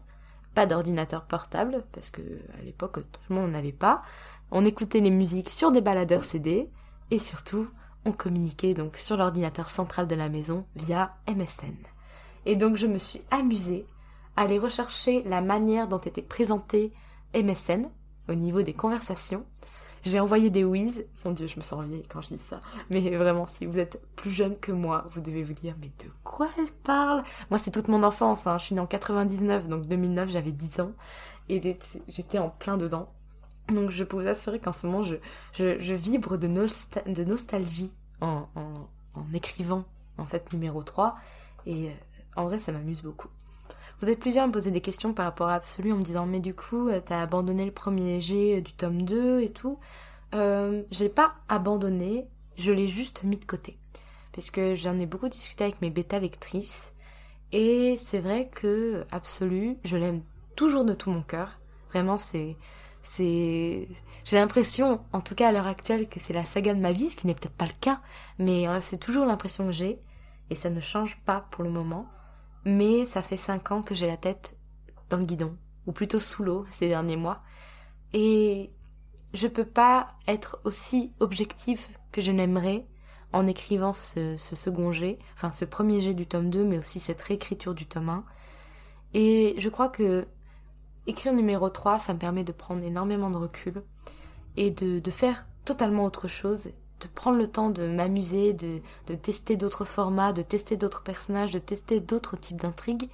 pas 0.53 0.65
d'ordinateur 0.65 1.25
portable, 1.25 1.83
parce 1.91 2.11
que 2.11 2.21
à 2.57 2.61
l'époque 2.63 2.99
tout 3.11 3.21
le 3.29 3.35
monde 3.35 3.51
n'en 3.51 3.57
avait 3.57 3.73
pas. 3.73 4.01
On 4.49 4.63
écoutait 4.63 5.01
les 5.01 5.09
musiques 5.09 5.49
sur 5.49 5.73
des 5.73 5.81
baladeurs 5.81 6.23
CD, 6.23 6.71
et 7.11 7.19
surtout, 7.19 7.67
on 8.05 8.13
communiquait 8.13 8.73
donc 8.73 8.95
sur 8.95 9.17
l'ordinateur 9.17 9.69
central 9.69 10.07
de 10.07 10.15
la 10.15 10.29
maison 10.29 10.65
via 10.77 11.17
MSN. 11.27 11.75
Et 12.45 12.55
donc 12.55 12.77
je 12.77 12.87
me 12.87 12.97
suis 12.97 13.23
amusée 13.29 13.85
à 14.37 14.43
aller 14.43 14.57
rechercher 14.57 15.21
la 15.23 15.41
manière 15.41 15.89
dont 15.89 15.99
était 15.99 16.21
présenté 16.21 16.93
MSN 17.35 17.89
au 18.29 18.35
niveau 18.35 18.61
des 18.61 18.73
conversations 18.73 19.45
j'ai 20.05 20.19
envoyé 20.19 20.49
des 20.49 20.63
whiz. 20.63 21.05
Mon 21.25 21.31
dieu, 21.31 21.47
je 21.47 21.57
me 21.57 21.63
sens 21.63 21.83
vieille 21.83 22.05
quand 22.07 22.21
je 22.21 22.29
dis 22.29 22.37
ça. 22.37 22.59
Mais 22.89 23.01
vraiment, 23.17 23.47
si 23.47 23.65
vous 23.65 23.79
êtes 23.79 23.99
plus 24.15 24.31
jeune 24.31 24.57
que 24.57 24.71
moi, 24.71 25.05
vous 25.09 25.19
devez 25.19 25.43
vous 25.43 25.53
dire, 25.53 25.75
mais 25.81 25.87
de 25.87 26.09
quoi 26.23 26.47
elle 26.57 26.71
parle? 26.83 27.23
Moi, 27.49 27.57
c'est 27.57 27.71
toute 27.71 27.87
mon 27.87 28.03
enfance. 28.03 28.45
Hein. 28.45 28.57
Je 28.59 28.65
suis 28.65 28.75
née 28.75 28.81
en 28.81 28.85
99, 28.85 29.67
donc 29.67 29.87
2009, 29.87 30.29
j'avais 30.29 30.51
10 30.51 30.79
ans. 30.81 30.91
Et 31.49 31.77
j'étais 32.07 32.37
en 32.37 32.49
plein 32.49 32.77
dedans. 32.77 33.09
Donc 33.69 33.89
je 33.89 34.03
peux 34.03 34.17
vous 34.21 34.27
assurer 34.27 34.59
qu'en 34.59 34.73
ce 34.73 34.85
moment, 34.85 35.01
je, 35.03 35.93
vibre 35.93 36.37
de, 36.37 36.47
de 36.47 37.23
nostalgie 37.23 37.91
en, 38.21 38.47
en, 38.55 39.33
écrivant, 39.33 39.85
en 40.19 40.25
fait, 40.25 40.53
numéro 40.53 40.83
3. 40.83 41.15
Et 41.65 41.89
euh, 41.89 41.91
en 42.35 42.45
vrai, 42.45 42.59
ça 42.59 42.71
m'amuse 42.71 43.01
beaucoup. 43.01 43.29
Vous 44.01 44.09
êtes 44.09 44.19
plusieurs 44.19 44.43
à 44.43 44.47
me 44.47 44.51
poser 44.51 44.71
des 44.71 44.81
questions 44.81 45.13
par 45.13 45.25
rapport 45.25 45.47
à 45.47 45.55
Absolu 45.55 45.93
en 45.93 45.97
me 45.97 46.03
disant 46.03 46.25
mais 46.25 46.41
du 46.41 46.53
coup 46.53 46.89
euh, 46.89 46.99
t'as 47.03 47.21
abandonné 47.21 47.65
le 47.65 47.71
premier 47.71 48.19
G 48.19 48.61
du 48.61 48.73
tome 48.73 49.03
2 49.03 49.41
et 49.41 49.51
tout. 49.51 49.79
Euh, 50.33 50.83
je 50.91 51.03
l'ai 51.03 51.09
pas 51.09 51.35
abandonné, 51.47 52.27
je 52.57 52.71
l'ai 52.71 52.87
juste 52.87 53.23
mis 53.23 53.37
de 53.37 53.45
côté. 53.45 53.77
Puisque 54.33 54.73
j'en 54.73 54.99
ai 54.99 55.05
beaucoup 55.05 55.29
discuté 55.29 55.63
avec 55.63 55.81
mes 55.81 55.89
bêta 55.89 56.19
lectrices. 56.19 56.93
Et 57.53 57.95
c'est 57.97 58.19
vrai 58.19 58.49
que 58.49 59.05
Absolu, 59.11 59.77
je 59.85 59.95
l'aime 59.95 60.23
toujours 60.57 60.83
de 60.83 60.93
tout 60.93 61.09
mon 61.09 61.21
cœur. 61.21 61.59
Vraiment 61.91 62.17
c'est 62.17 62.57
c'est 63.01 63.87
j'ai 64.25 64.37
l'impression, 64.37 64.99
en 65.13 65.21
tout 65.21 65.35
cas 65.35 65.49
à 65.49 65.51
l'heure 65.51 65.67
actuelle, 65.67 66.09
que 66.09 66.19
c'est 66.19 66.33
la 66.33 66.43
saga 66.43 66.73
de 66.73 66.81
ma 66.81 66.91
vie, 66.91 67.09
ce 67.09 67.15
qui 67.15 67.27
n'est 67.27 67.35
peut-être 67.35 67.53
pas 67.53 67.65
le 67.65 67.71
cas, 67.79 68.01
mais 68.39 68.67
euh, 68.67 68.79
c'est 68.81 68.97
toujours 68.97 69.25
l'impression 69.25 69.65
que 69.67 69.71
j'ai, 69.71 70.01
et 70.49 70.55
ça 70.55 70.69
ne 70.69 70.81
change 70.81 71.17
pas 71.23 71.45
pour 71.51 71.63
le 71.63 71.69
moment. 71.69 72.07
Mais 72.65 73.05
ça 73.05 73.21
fait 73.21 73.37
cinq 73.37 73.71
ans 73.71 73.81
que 73.81 73.95
j'ai 73.95 74.07
la 74.07 74.17
tête 74.17 74.57
dans 75.09 75.17
le 75.17 75.25
guidon, 75.25 75.55
ou 75.85 75.91
plutôt 75.91 76.19
sous 76.19 76.43
l'eau 76.43 76.65
ces 76.71 76.87
derniers 76.87 77.17
mois, 77.17 77.41
et 78.13 78.71
je 79.33 79.47
peux 79.47 79.65
pas 79.65 80.15
être 80.27 80.59
aussi 80.63 81.13
objective 81.19 81.85
que 82.11 82.21
je 82.21 82.31
n'aimerais 82.31 82.87
en 83.33 83.47
écrivant 83.47 83.93
ce, 83.93 84.37
second 84.37 84.91
jet, 84.91 85.19
enfin 85.33 85.51
ce 85.51 85.65
premier 85.65 86.01
jet 86.01 86.13
du 86.13 86.25
tome 86.25 86.49
2, 86.49 86.63
mais 86.63 86.77
aussi 86.77 86.99
cette 86.99 87.21
réécriture 87.21 87.75
du 87.75 87.85
tome 87.85 88.09
1. 88.09 88.23
Et 89.13 89.55
je 89.57 89.69
crois 89.69 89.89
que 89.89 90.25
écrire 91.05 91.33
numéro 91.33 91.69
3, 91.69 91.99
ça 91.99 92.13
me 92.13 92.19
permet 92.19 92.43
de 92.43 92.53
prendre 92.53 92.83
énormément 92.83 93.29
de 93.29 93.37
recul 93.37 93.83
et 94.55 94.71
de 94.71 95.11
faire 95.11 95.45
totalement 95.65 96.05
autre 96.05 96.27
chose, 96.27 96.69
de 97.05 97.11
prendre 97.11 97.37
le 97.37 97.47
temps 97.47 97.69
de 97.69 97.87
m'amuser, 97.87 98.53
de, 98.53 98.81
de 99.07 99.15
tester 99.15 99.55
d'autres 99.55 99.85
formats, 99.85 100.33
de 100.33 100.41
tester 100.41 100.77
d'autres 100.77 101.03
personnages, 101.03 101.51
de 101.51 101.59
tester 101.59 101.99
d'autres 101.99 102.37
types 102.37 102.59
d'intrigues. 102.61 103.09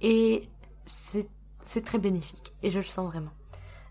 Et 0.00 0.48
c'est 0.86 1.84
très 1.84 1.98
bénéfique, 1.98 2.52
et 2.62 2.70
je 2.70 2.78
le 2.78 2.84
sens 2.84 3.06
vraiment. 3.10 3.32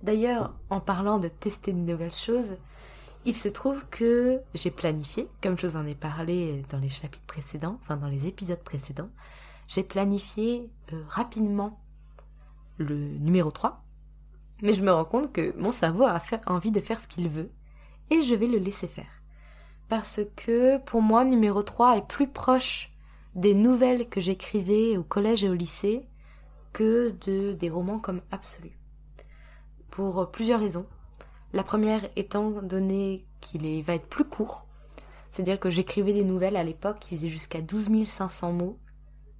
D'ailleurs, 0.01 0.53
en 0.69 0.79
parlant 0.79 1.19
de 1.19 1.27
tester 1.27 1.73
de 1.73 1.79
nouvelles 1.79 2.11
choses, 2.11 2.57
il 3.25 3.33
se 3.33 3.49
trouve 3.49 3.85
que 3.89 4.39
j'ai 4.53 4.71
planifié, 4.71 5.27
comme 5.41 5.57
je 5.57 5.67
vous 5.67 5.77
en 5.77 5.85
ai 5.85 5.95
parlé 5.95 6.63
dans 6.69 6.77
les 6.77 6.89
chapitres 6.89 7.25
précédents, 7.25 7.77
enfin 7.81 7.97
dans 7.97 8.07
les 8.07 8.27
épisodes 8.27 8.59
précédents, 8.59 9.09
j'ai 9.67 9.83
planifié 9.83 10.69
euh, 10.93 11.01
rapidement 11.07 11.79
le 12.77 12.95
numéro 12.95 13.49
3, 13.49 13.83
mais 14.61 14.73
je 14.73 14.83
me 14.83 14.91
rends 14.91 15.05
compte 15.05 15.33
que 15.33 15.57
mon 15.57 15.71
cerveau 15.71 16.03
a 16.03 16.21
envie 16.45 16.71
de 16.71 16.81
faire 16.81 16.99
ce 16.99 17.07
qu'il 17.07 17.29
veut, 17.29 17.49
et 18.11 18.21
je 18.21 18.35
vais 18.35 18.47
le 18.47 18.59
laisser 18.59 18.87
faire. 18.87 19.14
Parce 19.89 20.19
que 20.35 20.77
pour 20.79 21.01
moi, 21.01 21.25
numéro 21.25 21.61
3 21.61 21.97
est 21.97 22.07
plus 22.07 22.27
proche 22.27 22.91
des 23.35 23.53
nouvelles 23.53 24.09
que 24.09 24.19
j'écrivais 24.19 24.97
au 24.97 25.03
collège 25.03 25.43
et 25.43 25.49
au 25.49 25.53
lycée 25.53 26.07
que 26.73 27.13
de 27.25 27.53
des 27.53 27.69
romans 27.69 27.99
comme 27.99 28.21
absolu. 28.31 28.77
Pour 29.91 30.31
plusieurs 30.31 30.59
raisons. 30.59 30.85
La 31.53 31.63
première 31.63 32.01
étant 32.15 32.49
donné 32.61 33.25
qu'il 33.39 33.83
va 33.83 33.93
être 33.93 34.07
plus 34.07 34.25
court, 34.25 34.67
c'est-à-dire 35.31 35.59
que 35.59 35.69
j'écrivais 35.69 36.13
des 36.13 36.23
nouvelles 36.23 36.57
à 36.57 36.63
l'époque 36.63 36.99
qui 36.99 37.15
faisaient 37.15 37.29
jusqu'à 37.29 37.61
12 37.61 38.05
500 38.05 38.51
mots, 38.53 38.79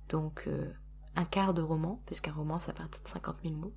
donc 0.10 0.44
euh, 0.48 0.72
un 1.16 1.26
quart 1.26 1.54
de 1.54 1.62
roman, 1.62 2.02
puisqu'un 2.06 2.32
roman 2.32 2.60
ça 2.60 2.74
part 2.74 2.90
de 2.90 2.96
50 3.04 3.38
000 3.44 3.56
mots. 3.56 3.74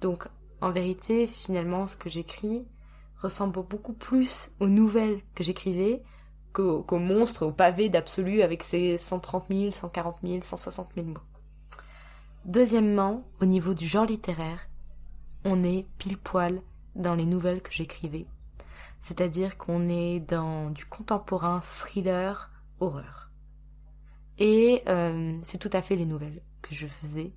Donc 0.00 0.26
en 0.60 0.70
vérité, 0.70 1.26
finalement, 1.26 1.86
ce 1.86 1.96
que 1.96 2.08
j'écris 2.08 2.64
ressemble 3.22 3.62
beaucoup 3.62 3.92
plus 3.92 4.50
aux 4.60 4.68
nouvelles 4.68 5.20
que 5.34 5.44
j'écrivais 5.44 6.02
qu'aux 6.52 6.84
monstres, 6.98 7.46
aux 7.46 7.52
pavés 7.52 7.88
d'absolu 7.88 8.42
avec 8.42 8.62
ses 8.62 8.98
130 8.98 9.46
000, 9.48 9.70
140 9.70 10.18
000, 10.22 10.42
160 10.42 10.88
000 10.94 11.06
mots. 11.06 11.16
Deuxièmement, 12.44 13.24
au 13.40 13.46
niveau 13.46 13.72
du 13.72 13.86
genre 13.86 14.04
littéraire, 14.04 14.68
on 15.44 15.64
est 15.64 15.86
pile 15.96 16.18
poil 16.18 16.60
dans 16.94 17.14
les 17.14 17.24
nouvelles 17.24 17.62
que 17.62 17.72
j'écrivais. 17.72 18.26
C'est-à-dire 19.00 19.56
qu'on 19.56 19.88
est 19.88 20.20
dans 20.20 20.70
du 20.70 20.84
contemporain 20.84 21.60
thriller 21.60 22.50
horreur. 22.80 23.30
Et 24.38 24.82
euh, 24.88 25.38
c'est 25.42 25.58
tout 25.58 25.70
à 25.72 25.82
fait 25.82 25.96
les 25.96 26.06
nouvelles 26.06 26.42
que 26.60 26.74
je 26.74 26.86
faisais. 26.86 27.32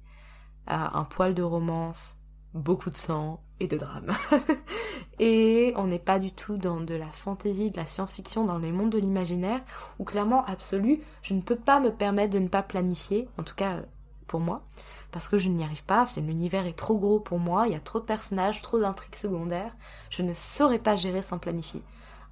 un 0.68 1.04
poil 1.04 1.34
de 1.34 1.44
romance, 1.44 2.18
beaucoup 2.56 2.90
de 2.90 2.98
sang 2.98 3.42
et 3.60 3.68
de 3.68 3.78
drame. 3.78 4.16
et 5.20 5.74
on 5.76 5.88
n'est 5.88 6.00
pas 6.00 6.20
du 6.20 6.32
tout 6.32 6.58
dans 6.58 6.82
de 6.82 6.96
la 6.96 7.12
fantaisie, 7.12 7.70
de 7.70 7.78
la 7.78 7.86
science-fiction, 7.86 8.46
dans 8.46 8.58
les 8.58 8.72
mondes 8.72 8.92
de 8.92 8.98
l'imaginaire, 8.98 9.62
où 10.00 10.04
clairement, 10.04 10.44
absolu, 10.46 11.02
je 11.22 11.34
ne 11.34 11.42
peux 11.42 11.58
pas 11.58 11.80
me 11.80 11.92
permettre 11.92 12.34
de 12.34 12.40
ne 12.40 12.48
pas 12.48 12.64
planifier, 12.64 13.28
en 13.38 13.44
tout 13.44 13.56
cas 13.56 13.82
pour 14.28 14.40
moi, 14.40 14.64
parce 15.12 15.30
que 15.30 15.38
je 15.38 15.50
n'y 15.50 15.64
arrive 15.64 15.84
pas, 15.84 16.06
c'est 16.06 16.22
l'univers 16.22 16.66
est 16.66 16.78
trop 16.78 16.98
gros 16.98 17.20
pour 17.20 17.40
moi, 17.40 17.68
il 17.68 17.74
y 17.74 17.78
a 17.78 17.80
trop 17.80 18.00
de 18.00 18.06
personnages, 18.06 18.62
trop 18.62 18.80
d'intrigues 18.80 19.16
secondaires, 19.16 19.76
je 20.10 20.24
ne 20.24 20.34
saurais 20.34 20.80
pas 20.80 20.96
gérer 20.96 21.22
sans 21.22 21.38
planifier. 21.38 21.84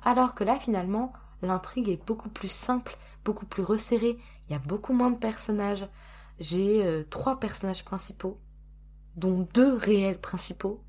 Alors 0.03 0.35
que 0.35 0.43
là, 0.43 0.57
finalement, 0.59 1.13
l'intrigue 1.41 1.89
est 1.89 2.05
beaucoup 2.05 2.29
plus 2.29 2.51
simple, 2.51 2.97
beaucoup 3.23 3.45
plus 3.45 3.63
resserrée, 3.63 4.17
il 4.47 4.53
y 4.53 4.55
a 4.55 4.59
beaucoup 4.59 4.93
moins 4.93 5.11
de 5.11 5.17
personnages. 5.17 5.87
J'ai 6.39 6.83
euh, 6.83 7.03
trois 7.09 7.39
personnages 7.39 7.85
principaux, 7.85 8.39
dont 9.15 9.47
deux 9.53 9.73
réels 9.73 10.19
principaux, 10.19 10.81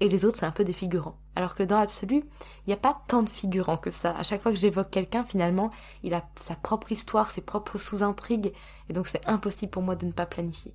et 0.00 0.08
les 0.08 0.24
autres 0.24 0.38
c'est 0.38 0.46
un 0.46 0.50
peu 0.50 0.64
des 0.64 0.72
figurants. 0.72 1.18
Alors 1.36 1.54
que 1.54 1.62
dans 1.62 1.78
l'absolu, 1.78 2.16
il 2.16 2.68
n'y 2.68 2.72
a 2.72 2.78
pas 2.78 3.02
tant 3.08 3.22
de 3.22 3.28
figurants 3.28 3.76
que 3.76 3.90
ça. 3.90 4.10
À 4.16 4.22
chaque 4.22 4.42
fois 4.42 4.52
que 4.52 4.58
j'évoque 4.58 4.90
quelqu'un, 4.90 5.24
finalement, 5.24 5.70
il 6.02 6.14
a 6.14 6.24
sa 6.36 6.54
propre 6.54 6.92
histoire, 6.92 7.30
ses 7.30 7.40
propres 7.40 7.78
sous-intrigues, 7.78 8.52
et 8.88 8.92
donc 8.92 9.06
c'est 9.06 9.26
impossible 9.28 9.70
pour 9.70 9.82
moi 9.82 9.96
de 9.96 10.06
ne 10.06 10.12
pas 10.12 10.26
planifier. 10.26 10.74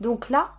Donc 0.00 0.30
là, 0.30 0.50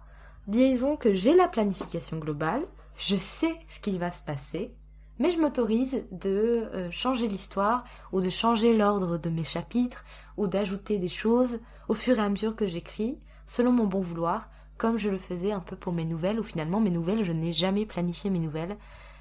disons 0.48 0.96
que 0.96 1.14
j'ai 1.14 1.36
la 1.36 1.48
planification 1.48 2.18
globale, 2.18 2.64
je 2.98 3.16
sais 3.16 3.56
ce 3.68 3.80
qu'il 3.80 4.00
va 4.00 4.12
se 4.12 4.22
passer, 4.22 4.74
mais 5.20 5.32
je 5.32 5.40
m'autorise 5.40 6.06
de 6.12 6.68
euh, 6.74 6.90
changer 6.90 7.28
l'histoire 7.28 7.84
ou 8.12 8.22
de 8.22 8.30
changer 8.30 8.76
l'ordre 8.76 9.18
de 9.18 9.30
mes 9.30 9.44
chapitres 9.44 10.04
ou 10.38 10.48
d'ajouter 10.48 10.98
des 10.98 11.10
choses 11.10 11.60
au 11.90 11.94
fur 11.94 12.18
et 12.18 12.22
à 12.22 12.30
mesure 12.30 12.56
que 12.56 12.66
j'écris, 12.66 13.20
selon 13.46 13.72
mon 13.72 13.86
bon 13.86 14.02
vouloir, 14.02 14.50
comme 14.82 14.98
je 14.98 15.10
le 15.10 15.20
faisais 15.20 15.52
un 15.52 15.60
peu 15.60 15.76
pour 15.76 15.94
mes 15.94 16.06
nouvelles, 16.06 16.40
où 16.40 16.44
finalement 16.44 16.80
mes 16.80 16.90
nouvelles, 16.90 17.24
je 17.24 17.32
n'ai 17.32 17.54
jamais 17.54 17.86
planifié 17.86 18.32
mes 18.32 18.40
nouvelles. 18.40 18.78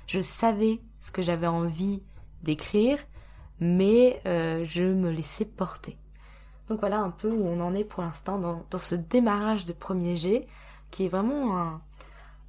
Je 0.06 0.22
savais 0.22 0.80
ce 1.00 1.10
que 1.10 1.20
j'avais 1.20 1.48
envie 1.48 2.02
d'écrire, 2.42 2.98
mais 3.60 4.22
euh, 4.24 4.64
je 4.64 4.82
me 4.82 5.10
laissais 5.10 5.44
porter. 5.44 5.98
Donc 6.68 6.80
voilà 6.80 7.00
un 7.00 7.10
peu 7.10 7.30
où 7.30 7.44
on 7.44 7.60
en 7.60 7.74
est 7.74 7.84
pour 7.84 8.02
l'instant 8.02 8.38
dans, 8.38 8.78
ce 8.78 8.94
démarrage 8.94 9.66
de 9.66 9.74
premier 9.74 10.16
jet, 10.16 10.46
qui 10.90 11.04
est 11.04 11.08
vraiment 11.08 11.58
un, 11.58 11.82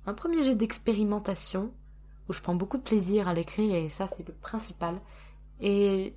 un 0.05 0.13
premier 0.13 0.41
jet 0.41 0.55
d'expérimentation 0.55 1.73
où 2.29 2.33
je 2.33 2.41
prends 2.41 2.55
beaucoup 2.55 2.77
de 2.77 2.83
plaisir 2.83 3.27
à 3.27 3.33
l'écrire 3.33 3.75
et 3.75 3.89
ça 3.89 4.07
c'est 4.15 4.25
le 4.25 4.33
principal. 4.33 5.01
Et 5.59 6.15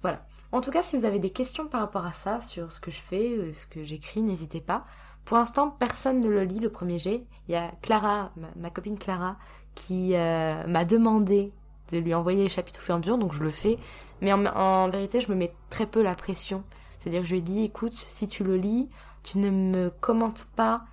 voilà. 0.00 0.26
En 0.52 0.62
tout 0.62 0.70
cas, 0.70 0.82
si 0.82 0.96
vous 0.96 1.04
avez 1.04 1.18
des 1.18 1.30
questions 1.30 1.66
par 1.66 1.82
rapport 1.82 2.06
à 2.06 2.14
ça, 2.14 2.40
sur 2.40 2.72
ce 2.72 2.80
que 2.80 2.90
je 2.90 3.00
fais, 3.00 3.36
euh, 3.36 3.52
ce 3.52 3.66
que 3.66 3.82
j'écris, 3.82 4.22
n'hésitez 4.22 4.62
pas. 4.62 4.86
Pour 5.24 5.36
l'instant, 5.36 5.70
personne 5.70 6.20
ne 6.20 6.28
le 6.28 6.44
lit, 6.44 6.58
le 6.58 6.70
premier 6.70 6.98
jet. 6.98 7.24
Il 7.48 7.52
y 7.52 7.56
a 7.56 7.70
Clara, 7.82 8.32
ma, 8.56 8.70
copine 8.70 8.98
Clara, 8.98 9.36
qui 9.74 10.14
euh, 10.14 10.66
m'a 10.66 10.84
demandé 10.84 11.52
de 11.92 11.98
lui 11.98 12.14
envoyer 12.14 12.44
les 12.44 12.48
chapitres 12.48 12.80
au 12.80 12.82
fur 12.82 12.94
et 12.94 12.96
à 12.96 12.98
mesure, 12.98 13.18
donc 13.18 13.32
je 13.32 13.42
le 13.42 13.50
fais. 13.50 13.78
Mais 14.20 14.32
en, 14.32 14.88
vérité, 14.88 15.20
je 15.20 15.30
me 15.30 15.36
mets 15.36 15.54
très 15.70 15.86
peu 15.86 16.02
la 16.02 16.14
pression. 16.14 16.62
C'est-à-dire 16.98 17.22
que 17.22 17.26
je 17.26 17.32
lui 17.32 17.38
ai 17.38 17.42
dit, 17.42 17.62
écoute, 17.64 17.94
si 17.94 18.28
tu 18.28 18.44
le 18.44 18.56
lis, 18.56 18.88
tu 19.22 19.38
ne 19.38 19.50
me 19.50 19.90
commentes 19.90 20.46
pas 20.56 20.84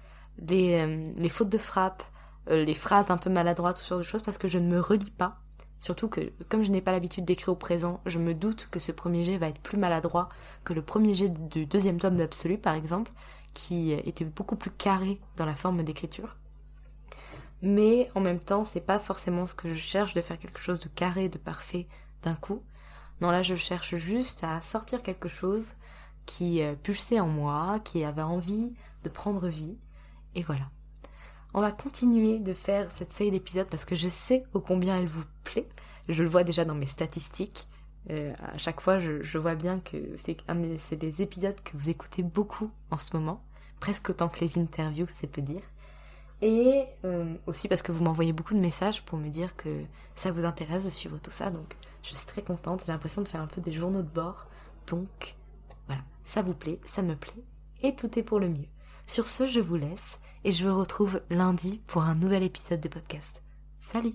les, 0.48 0.82
euh, 0.82 1.30
fautes 1.30 1.50
de 1.50 1.58
frappe, 1.58 2.04
euh, 2.50 2.64
les 2.64 2.74
phrases 2.74 3.10
un 3.10 3.18
peu 3.18 3.30
maladroites, 3.30 3.78
ce 3.78 3.88
genre 3.88 3.98
de 3.98 4.04
choses, 4.04 4.22
parce 4.22 4.38
que 4.38 4.48
je 4.48 4.58
ne 4.58 4.70
me 4.70 4.80
relis 4.80 5.12
pas. 5.12 5.38
Surtout 5.80 6.08
que, 6.08 6.32
comme 6.50 6.64
je 6.64 6.72
n'ai 6.72 6.82
pas 6.82 6.92
l'habitude 6.92 7.26
d'écrire 7.26 7.50
au 7.50 7.56
présent, 7.56 8.02
je 8.06 8.18
me 8.18 8.34
doute 8.34 8.68
que 8.72 8.80
ce 8.80 8.92
premier 8.92 9.26
jet 9.26 9.38
va 9.38 9.48
être 9.48 9.62
plus 9.62 9.78
maladroit 9.78 10.30
que 10.64 10.74
le 10.74 10.82
premier 10.82 11.14
jet 11.14 11.30
du 11.30 11.66
deuxième 11.68 12.00
tome 12.00 12.18
d'Absolu, 12.18 12.58
par 12.58 12.74
exemple, 12.74 13.12
qui 13.58 13.92
était 13.92 14.24
beaucoup 14.24 14.56
plus 14.56 14.70
carré 14.70 15.20
dans 15.36 15.46
la 15.46 15.56
forme 15.56 15.82
d'écriture. 15.82 16.38
Mais 17.64 18.12
en 18.14 18.22
même 18.22 18.40
temps, 18.40 18.64
c'est 18.64 18.82
pas 18.82 19.00
forcément 19.00 19.48
ce 19.48 19.56
que 19.56 19.68
je 19.70 19.80
cherche 19.80 20.14
de 20.14 20.22
faire 20.22 20.38
quelque 20.38 20.60
chose 20.60 20.80
de 20.80 20.90
carré, 20.90 21.28
de 21.28 21.40
parfait 21.40 21.88
d'un 22.22 22.36
coup. 22.36 22.62
Non, 23.20 23.32
là, 23.32 23.42
je 23.42 23.56
cherche 23.56 23.96
juste 23.96 24.44
à 24.44 24.62
sortir 24.62 25.02
quelque 25.02 25.28
chose 25.28 25.76
qui 26.28 26.62
euh, 26.62 26.76
pulsait 26.76 27.20
en 27.20 27.28
moi, 27.28 27.80
qui 27.84 28.04
avait 28.04 28.22
envie 28.22 28.74
de 29.04 29.10
prendre 29.10 29.48
vie. 29.48 29.80
Et 30.36 30.44
voilà. 30.44 30.70
On 31.56 31.62
va 31.62 31.72
continuer 31.72 32.38
de 32.38 32.54
faire 32.54 32.92
cette 32.92 33.12
série 33.12 33.32
d'épisodes 33.32 33.68
parce 33.72 33.86
que 33.86 33.96
je 33.96 34.08
sais 34.08 34.44
au 34.54 34.62
combien 34.62 35.00
elle 35.00 35.08
vous 35.08 35.26
plaît. 35.44 35.68
Je 36.10 36.22
le 36.22 36.30
vois 36.30 36.44
déjà 36.44 36.64
dans 36.64 36.76
mes 36.76 36.86
statistiques. 36.86 37.68
Euh, 38.12 38.34
à 38.54 38.58
chaque 38.58 38.82
fois, 38.82 39.00
je, 39.00 39.38
vois 39.38 39.56
bien 39.56 39.80
que 39.80 39.98
c'est 40.16 40.96
des 40.96 41.22
épisodes 41.22 41.60
que 41.62 41.76
vous 41.76 41.90
écoutez 41.90 42.24
beaucoup 42.24 42.70
en 42.92 42.98
ce 42.98 43.16
moment, 43.18 43.44
presque 43.80 44.10
autant 44.10 44.30
que 44.30 44.40
les 44.40 44.58
interviews, 44.58 45.08
c'est 45.10 45.28
peu 45.28 45.42
dire. 45.42 45.62
Et 46.42 46.86
euh, 47.04 47.34
aussi 47.48 47.68
parce 47.68 47.82
que 47.82 47.92
vous 47.92 48.04
m'envoyez 48.04 48.32
beaucoup 48.32 48.54
de 48.54 48.60
messages 48.60 49.04
pour 49.04 49.18
me 49.18 49.30
dire 49.30 49.56
que 49.56 49.84
ça 50.14 50.32
vous 50.32 50.46
intéresse 50.46 50.86
de 50.86 50.90
suivre 50.90 51.18
tout 51.18 51.32
ça, 51.32 51.50
donc 51.50 51.76
je 52.04 52.14
suis 52.14 52.28
très 52.28 52.44
contente. 52.44 52.84
J'ai 52.86 52.92
l'impression 52.92 53.22
de 53.22 53.28
faire 53.28 53.42
un 53.42 53.48
peu 53.48 53.62
des 53.62 53.72
journaux 53.72 54.04
de 54.04 54.10
bord. 54.10 54.46
Donc 54.86 55.36
voilà, 55.88 56.04
ça 56.24 56.42
vous 56.42 56.54
plaît, 56.54 56.80
ça 56.86 57.02
me 57.02 57.16
plaît, 57.16 57.44
et 57.82 57.96
tout 57.96 58.20
est 58.20 58.24
pour 58.24 58.40
le 58.40 58.50
mieux. 58.50 58.68
Sur 59.08 59.26
ce, 59.26 59.48
je 59.48 59.60
vous 59.60 59.78
laisse 59.78 60.20
et 60.44 60.52
je 60.52 60.68
vous 60.68 60.78
retrouve 60.78 61.22
lundi 61.30 61.82
pour 61.88 62.04
un 62.04 62.16
nouvel 62.16 62.44
épisode 62.44 62.82
de 62.82 62.90
podcast. 62.90 63.42
Salut 63.82 64.14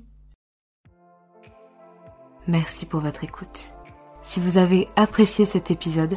Merci 2.46 2.86
pour 2.86 3.00
votre 3.00 3.24
écoute. 3.24 3.70
Si 4.22 4.40
vous 4.40 4.58
avez 4.58 4.88
apprécié 4.96 5.44
cet 5.44 5.70
épisode, 5.70 6.16